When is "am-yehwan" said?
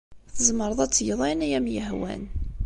1.59-2.23